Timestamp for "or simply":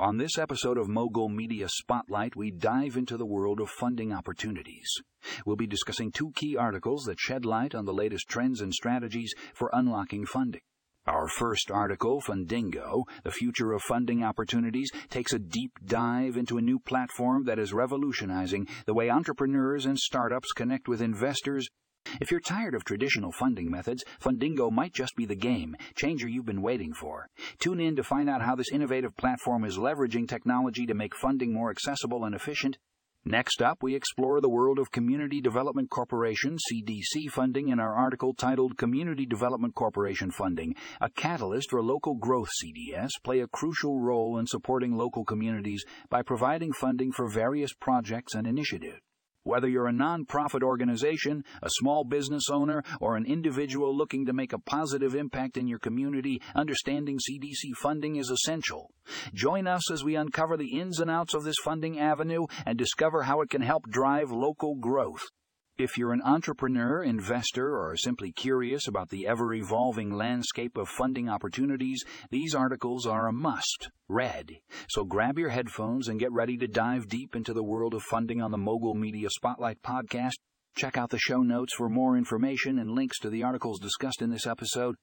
67.78-68.32